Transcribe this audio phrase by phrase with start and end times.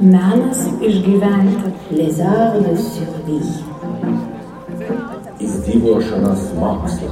[0.00, 3.40] menas išgyventi les arts de survie.
[5.36, 7.08] Izdzīvošanas māksla.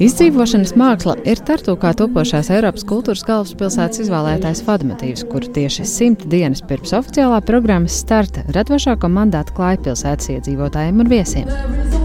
[0.00, 6.62] Izdzīvošanas māksla ir Tartu kā topošās Eiropas kultūras galvaspilsētas izvēlētais vadmotīvs, kur tieši simt dienas
[6.66, 11.99] pirms oficiālā programmas starta radošāko mandātu klāja pilsētas iedzīvotājiem un viesiem.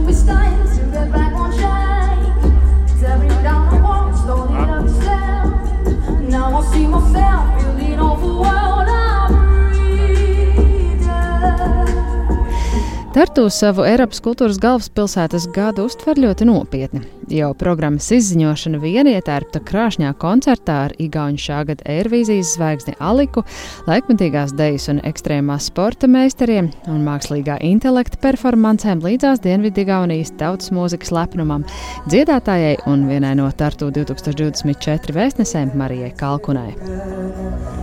[13.16, 17.00] Tartu savu Eiropas kultūras galvaspilsētas gadu uztver ļoti nopietni.
[17.26, 23.42] Jau programmas izziņošana vien ietērpta krāšņā koncertā ar Igaunu šā gada Eirovīzijas zvaigzni Aliku,
[23.88, 31.66] laikmetīgās dejas un ekstrēmās sporta meistariem un mākslīgā intelekta performancēm līdzās Dienvidigaunijas tautas mūzikas lepnumam,
[32.06, 36.76] dziedātājai un vienai no Tartu 2024 vēstnesēm Marijai Kalkunai.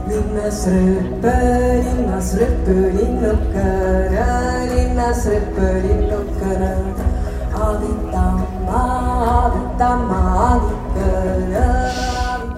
[0.07, 0.63] Linnas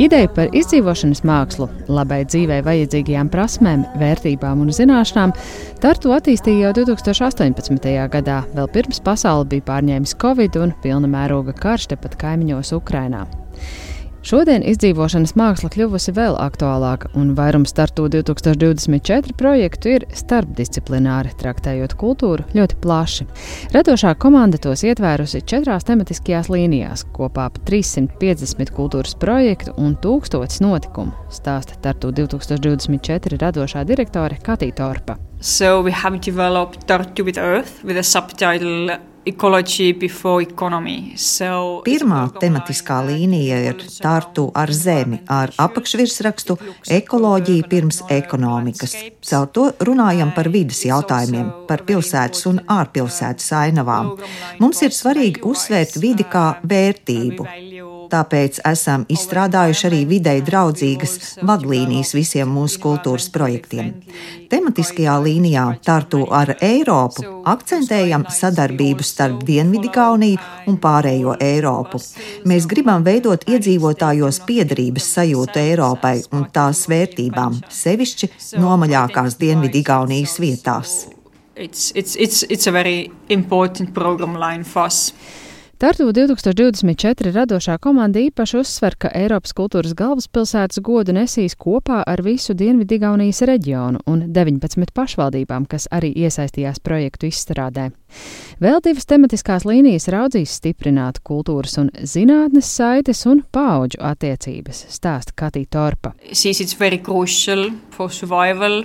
[0.02, 5.32] Ideja par izdzīvošanas mākslu, labai dzīvei vajadzīgajām prasmēm, vērtībām un zināšanām
[5.80, 7.94] Tartu attīstīja jau 2018.
[8.10, 13.22] gadā, vēl pirms pasaule bija pārņēmis Covid un pilna mēroga karš tepat kaimiņos Ukrainā.
[14.24, 22.46] Šodien izdzīvošanas māksla kļuvusi vēl aktuālāka, un vairums startu 2024 projektu ir starpdisciplināri, traktējot kultūru
[22.56, 23.26] ļoti plaši.
[23.76, 31.12] Radošā komanda tos ietvērusi četrās tematiskajās līnijās, kopā ap 350 kultūras projektu un tūkstotis notikumu,
[31.28, 35.20] stāsta Tartu 2024 radošā direktore Katīta Torpa.
[35.40, 38.96] So we have developed Tartu with Earth with a subtitle
[41.86, 46.58] Pirmā tematiskā līnija ir Tartu ar zemi, ar apakšvirsrakstu
[46.92, 48.92] Ekoloģija pirms ekonomikas.
[49.24, 54.12] Caur to runājam par vidas jautājumiem, par pilsētas un ārpilsētas ainavām.
[54.60, 57.48] Mums ir svarīgi uzsvērt vidi kā vērtību
[58.14, 63.92] tāpēc esam izstrādājuši arī videi draudzīgas vadlīnijas visiem mūsu kultūras projektiem.
[64.52, 72.00] Tematiskajā līnijā Tartu ar Eiropu akcentējam sadarbību starp Dienvidigauniju un pārējo Eiropu.
[72.48, 78.30] Mēs gribam veidot iedzīvotājos piedarības sajūtu Eiropai un tās vērtībām, sevišķi
[78.62, 80.96] nomaļākās Dienvidigaunijas vietās.
[81.56, 85.12] It's, it's, it's, it's a very important program line for us.
[85.74, 92.54] Tartu 2024 radošā komanda īpaši uzsver, ka Eiropas kultūras galvaspilsētas godu nesīs kopā ar visu
[92.54, 97.88] Dienvidigaunijas reģionu un 19 pašvaldībām, kas arī iesaistījās projektu izstrādē.
[98.62, 105.66] Vēl divas tematiskās līnijas raudzīs stiprināt kultūras un zinātnes saites un paudžu attiecības, stāsta Katī
[105.66, 106.14] Torpa.
[108.14, 108.84] Survival.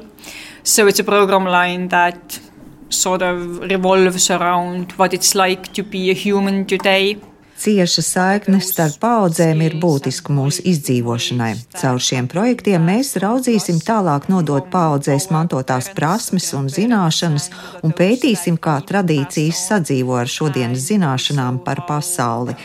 [0.64, 2.49] So it's a program line that
[2.90, 7.18] sort of revolves around what it's like to be a human today.
[7.60, 11.50] Cieša saikne starp paudzēm ir būtiska mūsu izdzīvošanai.
[11.82, 17.50] Caur šiem projektiem mēs raudzīsim tālāk nodot paudzēs mantotās prasmes un zināšanas
[17.84, 22.56] un pētīsim, kā tradīcijas sadzīvo ar šodienas zināšanām par pasauli.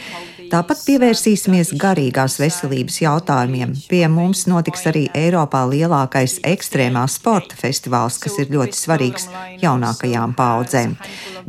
[0.54, 3.72] Tāpat pievērsīsimies garīgās veselības jautājumiem.
[3.90, 9.26] Pie mums notiks arī Eiropā lielākais ekstrēmā sporta festivāls, kas ir ļoti svarīgs
[9.64, 10.92] jaunākajām paudzēm.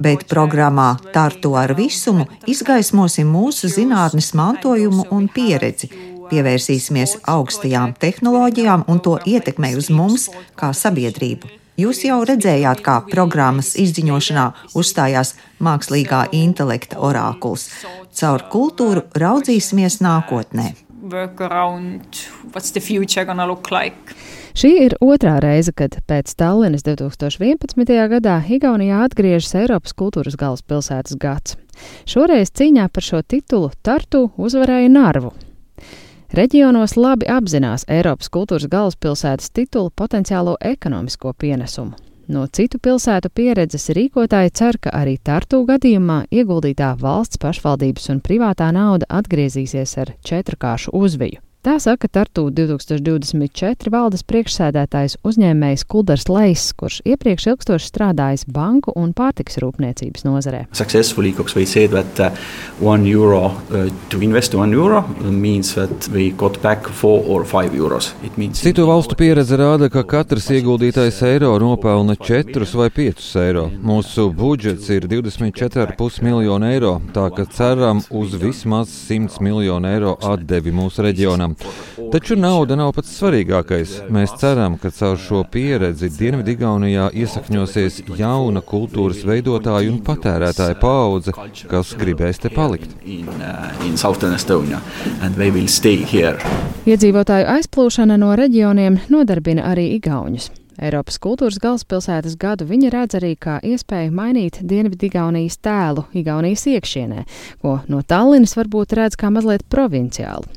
[0.02, 5.92] Bet programmā Tartu ar visumu izgaismosim mūsu zinātnes mantojumu un pieredzi
[6.32, 11.54] pievērsīsimies augstajām tehnoloģijām un to ietekmei uz mums kā sabiedrību.
[11.76, 14.46] Jūs jau redzējāt, kā programmas izziņošanā
[14.80, 17.66] uzstājās mākslīgā intelekta orākuls.
[18.16, 20.72] Caur kultūru raudzīsimies nākotnē.
[23.76, 24.16] Like.
[24.56, 27.92] Šī ir otrā reize, kad pēc Tallinas 2011.
[28.16, 31.60] gadā Igaunijā atgriežas Eiropas kultūras galvaspilsētas gads.
[32.08, 35.34] Šoreiz cīņā par šo titulu Tartu uzvarēja Narvu,
[36.36, 42.05] Reģionos labi apzinās Eiropas kultūras galvaspilsētas titulu potenciālo ekonomisko pienesumu.
[42.28, 48.72] No citu pilsētu pieredzes rīkotāji cer, ka arī Tartu gadījumā ieguldītā valsts pašvaldības un privātā
[48.74, 51.44] nauda atgriezīsies ar četrkāršu uzviju.
[51.66, 59.16] Tā saka Tartu 2024 valdes priekšsēdētājs uzņēmējs Kuldars Leis, kurš iepriekš ilgstoši strādājis banku un
[59.18, 60.60] pārtiks rūpniecības nozarē.
[60.78, 62.38] Successfully Cox Way said that uh,
[62.78, 67.74] one euro uh, to invest one euro means that we got back four or five
[67.74, 68.12] euros.
[68.62, 73.66] Citu valstu pieredze rāda, ka katrs ieguldītais eiro nopelna 4 vai 5 eiro.
[73.82, 80.70] Mūsu budžets ir 24,5 miljonu eiro, tā ka ceram uz vismaz 100 miljonu eiro atdevi
[80.70, 81.55] mūsu reģionam.
[82.12, 83.96] Taču nauda nav pats svarīgākais.
[84.14, 91.36] Mēs ceram, ka caur šo pieredzi Dienvidigaunijā iesakņosies jauna kultūras veidotāja un patērētāja paudze,
[91.72, 92.98] kas gribēs te palikt.
[96.86, 100.52] Iedzīvotāju aizplūšana no reģioniem nodarbina arī Igauņus.
[100.76, 107.24] Eiropas kultūras galvaspilsētas gadu viņa redz arī kā iespēju mainīt Dienvidigaunijas tēlu Igaunijas iekšienē,
[107.64, 110.52] ko no Tallinas varbūt redz kā mazliet provinciālu.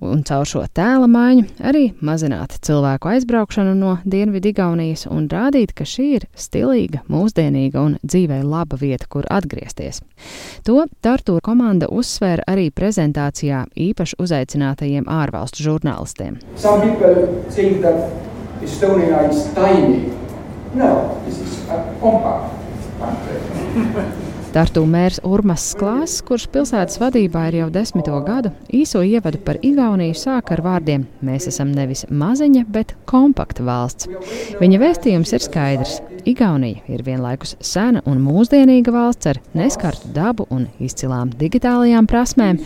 [0.00, 6.06] Un caur šo tēla maiņu arī mazināt cilvēku aizbraukšanu no Dienvidigaunijas un rādīt, ka šī
[6.16, 10.00] ir stilīga, mūsdienīga un dzīvē laba vieta, kur atgriezties.
[10.64, 16.40] To Tartu komanda uzsvēra arī prezentācijā īpaši uzaicinātajiem ārvalstu žurnālistiem.
[18.60, 20.12] Estonia is tiny.
[20.74, 22.52] No, this is a compact
[22.98, 24.26] country.
[24.50, 30.16] Tartu mērs Urmas Klāsts, kurš pilsētas vadībā ir jau desmito gadu, īso ievadu par Igauniju
[30.18, 34.10] sāk ar vārdiem: Mēs esam nevis maziņa, bet kompakta valsts.
[34.58, 36.00] Viņa vēstījums ir skaidrs.
[36.28, 42.58] Igaunija ir vienlaikus sena un mūsdienīga valsts ar neskartu dabu un izcilām digitālajām prasmēm,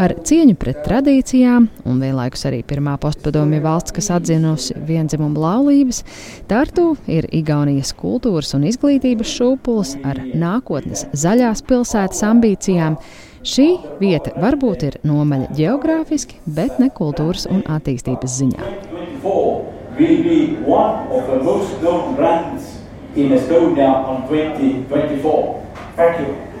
[0.00, 6.02] ar cieņu pret tradīcijām un vienlaikus arī pirmā postpadomju valsts, kas atzinusi vienzimumu laulības.
[6.50, 13.00] Tartu ir Igaunijas kultūras un izglītības šūpulis ar nākotnes zaļās pilsētas ambīcijām.
[13.44, 13.66] Šī
[14.00, 18.72] vieta varbūt ir nomaļa geogrāfiski, bet ne kultūras un attīstības ziņā.
[25.94, 26.54] Thank you.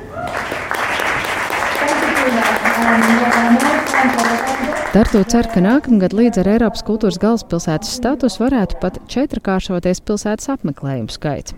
[4.94, 11.10] Tartu cer, ka nākamgad līdz ar Eiropas kultūras galvaspilsētas status varētu pat četrkāršoties pilsētas apmeklējumu
[11.10, 11.56] skaits.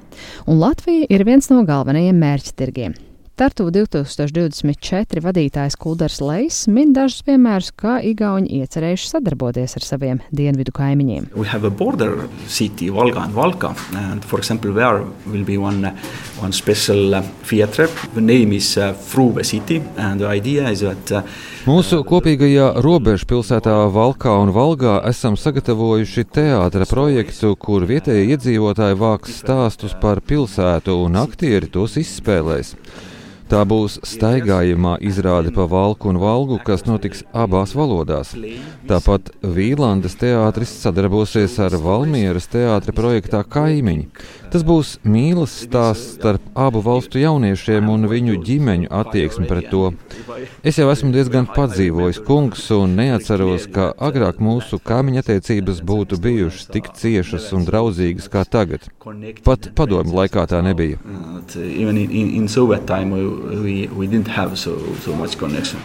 [0.48, 2.96] Un Latvija ir viens no galvenajiem mērķtirgiem.
[3.36, 10.72] Tartu 2024 vadītājs Kuldars Leis min dažus piemērus, kā Igauni iecerējuši sadarboties ar saviem dienvidu
[10.72, 11.26] kaimiņiem.
[12.48, 15.84] City, Valga and Valka, and for example, there will be one,
[16.40, 17.90] one special theatre.
[18.14, 21.20] The name is uh, Fruve City, and the idea is that uh,
[21.68, 29.42] Mūsu kopīgajā robežu pilsētā Valkā un Valgā esam sagatavojuši teātra projektu, kur vietējie iedzīvotāji vāks
[29.42, 32.72] stāstus par pilsētu un aktieri tos izspēlēs.
[33.46, 38.32] Tā būs staigājumā izrāde pa valku un valgu, kas notiks abās valodās.
[38.90, 44.08] Tāpat Vīlandes teātris sadarbosies ar Valmieras teātra projektā Kaimiņi.
[44.52, 49.90] Tas būs mīlas stāsts starp abu valstu jauniešiem un viņu ģimeņu attieksmi pret to.
[50.66, 56.70] Es jau esmu diezgan padzīvojis kungs un neatceros, ka agrāk mūsu kaimiņa attiecības būtu bijušas
[56.74, 58.88] tik ciešas un draudzīgas kā tagad.
[59.46, 60.98] Pat padomju laikā tā nebija.
[63.66, 65.80] We, we didn't have so, so much connection.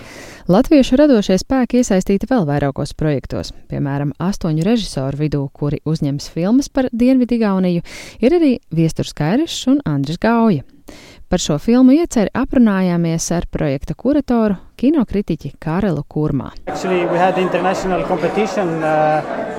[0.50, 6.88] Latviešu radošie spēki iesaistīti vēl vairākos projektos, piemēram, astoņu režisoru vidū, kuri uzņems filmas par
[6.90, 7.84] Dienvidigauniju,
[8.26, 10.66] ir arī Viesturs Kairišs un Andris Gauja.
[11.30, 16.52] Par šo filmu ieceri aprunājāmies ar projekta kuratoru, kinokritiķi Kārelu Kurmā.
[16.66, 17.12] Actually, uh,
[18.82, 19.52] uh,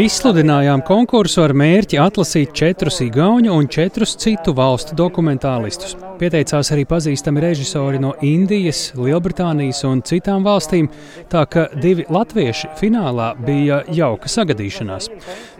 [0.00, 5.96] Izsludinājām konkursu ar mērķi atlasīt četrus igauņu un četrus citu valstu dokumentālistus.
[6.20, 10.88] Pieteicās arī pazīstami režisori no Indijas, Lielbritānijas un citām valstīm,
[11.32, 15.08] tā ka divi latvieši finālā bija jauka sagadīšanās.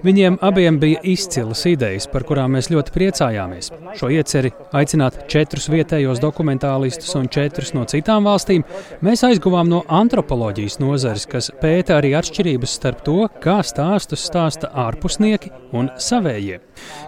[0.04, 3.72] Viņiem abiem bija izcilas idejas, par kurām mēs ļoti priecājāmies.
[4.00, 8.64] Šo ieceri aicināt četrus vietējos dokumentālistus un četrus no citām valstīm,
[9.04, 15.52] mēs aizguvām no antropoloģijas nozares, kas pēta arī atšķirības starp to, kā stāstus stāsta ārpusnieki
[15.76, 16.60] un savējie.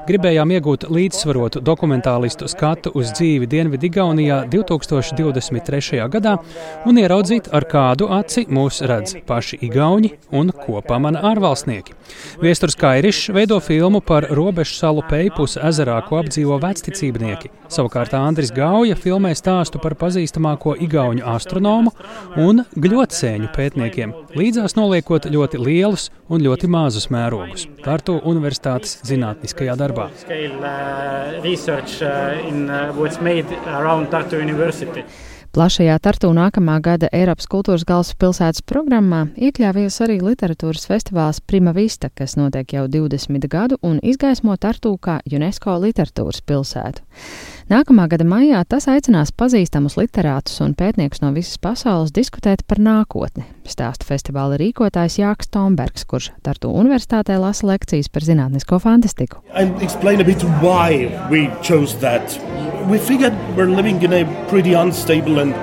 [0.09, 6.03] Gribējām iegūt līdzsvarotu dokumentālistu skatu uz dzīvi Dienvidigaunijā 2023.
[6.13, 6.37] gadā
[6.89, 11.97] un ieraudzīt, ar kādu aci mūs redz paši igauņi un kopā mani ārvalstnieki.
[12.43, 17.53] Viesturs Kairišs veido filmu par robežu salu Peipus ezerā, ko apdzīvo vecticībnieki.
[17.73, 21.93] Savukārt Andris Gauja filmē stāstu par pazīstamāko igauņu astronomu
[22.41, 27.69] un gļotsēņu pētniekiem, līdzās noliekot ļoti lielus un ļoti mazus mērogus.
[27.85, 30.09] Tartu Universitātes zinātniskajā darbā.
[35.53, 42.39] Plašajā Tartu nākamā gada Eiropas kultūras galvaspilsētas programmā iekļāvies arī literatūras festivāls Prima Vista, kas
[42.41, 47.05] notiek jau 20 gadu un izgaismo Tartu kā UNESCO literatūras pilsētu.
[47.73, 53.47] Nākamā gada maijā tas aicinās pazīstamus literātus un pētniekus no visas pasaules diskutēt par nākotni.
[53.69, 59.43] Stāstu festivāla rīkotājs Jānis Tombergs, kurš Tartu Universitātē lasa lekcijas par zinātnisko fantastiku.
[62.91, 65.55] We figured we're living in a pretty unstable and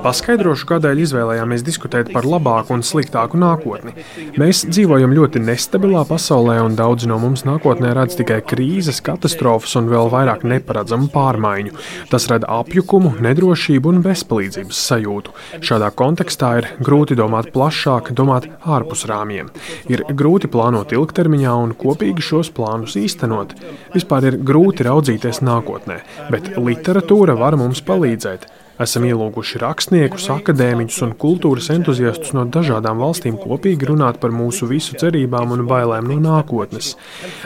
[0.00, 3.92] Paskaidrošu, kādēļ izvēlējāmies diskutēt par labāku un sliktāku nākotni.
[4.40, 9.90] Mēs dzīvojam ļoti nestabilā pasaulē, un daudzi no mums nākotnē redz tikai krīzes, katastrofas un
[9.92, 11.74] vēl vairāk neparedzamu pārmaiņu.
[12.12, 15.36] Tas rada apjukumu, nedrošību un bezpalīdzības sajūtu.
[15.60, 19.50] Šādā kontekstā ir grūti domāt plašāk, domāt ārpus rāmjiem.
[19.92, 23.52] Ir grūti plānot ilgtermiņā un kopīgi šos plānus īstenot.
[23.96, 26.00] Vispār ir grūti raudzīties nākotnē,
[26.32, 28.48] bet literatūra var mums palīdzēt.
[28.80, 34.94] Esam ielūguši rakstniekus, akadēmiķus un kultūras entuziastus no dažādām valstīm kopīgi runāt par mūsu visu
[34.96, 36.94] cerībām un bailēm no nākotnes.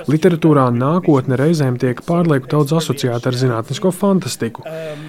[0.06, 4.62] Literatūrā nākotne reizēm tiek pārlieku daudz asociēta ar zinātnisko fantastiku.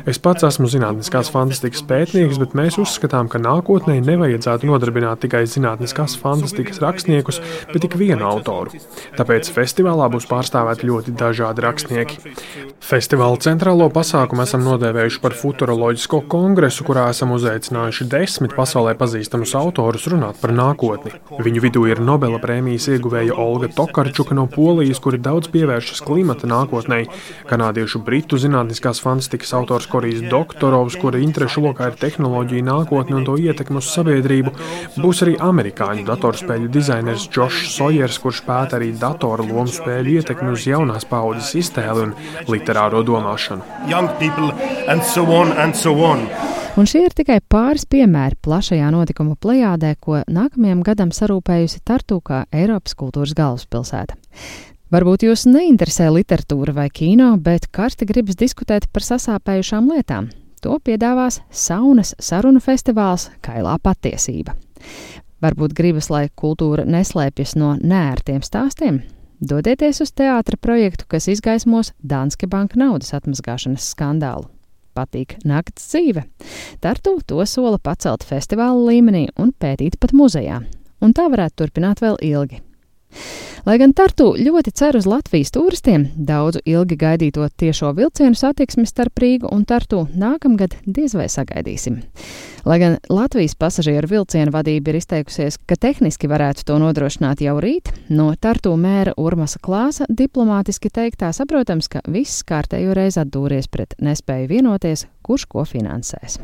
[0.10, 6.17] Es pats esmu zinātniskās fantastikas pētnieks, bet mēs uzskatām, ka nākotnē nevajadzētu nodarbināt tikai zinātniskās
[6.24, 8.74] fantastikas rakstniekus, bet tik vienu autoru.
[9.20, 12.36] Tāpēc festivālā būs pārstāvēti ļoti dažādi rakstnieki.
[12.82, 19.51] Festivāla centrālo pasākumu esam nodēvējuši par futuroloģisku Starptautisko kongresu, kurā esam uzaicinājuši desmit pasaulē pazīstamus
[19.57, 21.12] autorus runāt par nākotni.
[21.43, 27.01] Viņu vidū ir Nobela prēmijas ieguvēja Olga Tokarčuka no Polijas, kuri daudz pievēršas klimata nākotnē,
[27.50, 33.36] kanādiešu britu zinātniskās fantastikas autors Korijs Doktorovs, kura interešu lokā ir tehnoloģija nākotne un to
[33.36, 34.55] ietekmi uz sabiedrību,
[34.95, 40.69] būs arī amerikāņu datorspēļu dizainers Džošs Sojers, kurš pēta arī datoru lomu spēļu ietekmi uz
[40.69, 42.15] jaunās paudzes iztēli un
[42.48, 43.67] literāro domāšanu.
[44.86, 46.27] So on, so on.
[46.77, 52.44] Un šie ir tikai pāris piemēri plašajā notikuma plejādē, ko nākamajam gadam sarūpējusi Tartu kā
[52.54, 54.13] Eiropas kultūras galvaspilsēta.
[54.94, 60.30] Varbūt jūs neinteresē literatūra vai kino, bet karsti gribas diskutēt par sasāpējušām lietām.
[60.62, 64.54] To piedāvās Saunas sarunu festivāls Kailā patiesība.
[65.42, 69.01] Varbūt gribas, lai kultūra neslēpjas no nērtiem stāstiem?
[69.42, 74.51] Dodieties uz teātra projektu, kas izgaismos Danske banka naudas atmazgāšanas skandālu
[74.95, 76.25] patīk nakts dzīve.
[76.83, 80.61] Tartu to sola pacelt festivāla līmenī un pētīt pat muzejā.
[81.03, 82.61] Un tā varētu turpināt vēl ilgi.
[83.65, 89.17] Lai gan Tartu ļoti cer uz Latvijas turistiem, daudzu ilgi gaidīto tiešo vilcienu satiksmi starp
[89.24, 91.95] Rīgu un Tartu nākamgad diez vai sagaidīsim.
[92.69, 97.89] Lai gan Latvijas pasažieru vilcienu vadība ir izteikusies, ka tehniski varētu to nodrošināt jau rīt,
[98.13, 104.51] no Tartu mēra Urmasa Klāsa diplomātiski teiktā saprotams, ka viss kārtējo reizi atdūries pret nespēju
[104.53, 106.38] vienoties, kurš ko finansēs.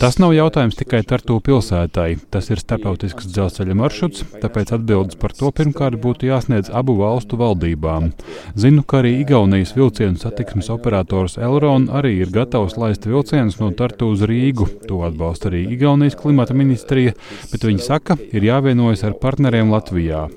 [0.00, 2.08] Tas nav jautājums tikai Tartu pilsētai.
[2.30, 8.12] Tas ir starptautisks dzelzceļa maršruts, tāpēc atbildes par to pirmkārt būtu jāsniedz abu valstu valdībām.
[8.58, 13.70] Zinu, ka arī Igaunijas vilcienu vilcienu satiksmes operators Elron arī ir gatavs laist vilcienus no
[13.70, 14.66] Tartu uz Rīgu.
[14.88, 17.12] To atbalsta arī Igaunijas klimata ministrija,
[17.52, 20.28] bet viņi saka, ir jāvienojas ar partneriem Latvijā.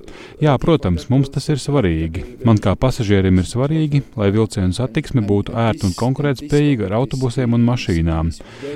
[0.42, 2.07] Jā, protams, mums tas ir svarīgi.
[2.48, 7.66] Man kā pasažierim ir svarīgi, lai vilcienu satiksme būtu ērta un konkurētspējīga ar autobusiem un
[7.68, 8.32] mašīnām.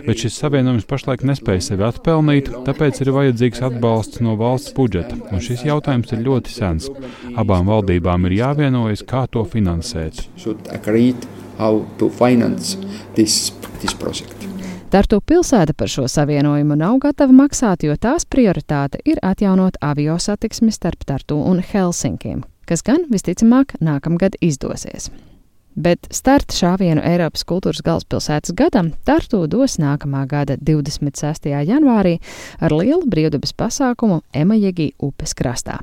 [0.07, 5.43] Bet šis savienojums pašlaik nespēja sevi atpelnīt, tāpēc ir vajadzīgs atbalsts no valsts budžeta, un
[5.43, 6.91] šis jautājums ir ļoti sens.
[7.35, 10.25] Abām valdībām ir jāvienojas, kā to finansēt
[10.71, 12.77] agreed how to finance
[13.15, 14.35] this, this project.
[14.91, 20.71] Tartu pilsēta par šo savienojumu nav gatava maksāt, jo tās prioritāte ir atjaunot avio satiksmi
[20.75, 25.09] starp Tartu un Helsinkiem, kas gan visticamāk nākamgad izdosies.
[25.75, 31.47] Bet starta šāvienu Eiropas kultūras galvaspilsētas gadam Tartu dos nākamā gada 26.
[31.67, 32.17] janvārī
[32.59, 35.79] ar lielu brīvdabas pasākumu Emajegi upes krastā.